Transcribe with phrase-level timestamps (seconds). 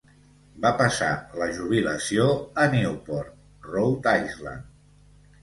[0.61, 1.09] Va passar
[1.41, 2.25] la jubilació
[2.65, 3.37] a Newport,
[3.69, 4.67] Rhode Island.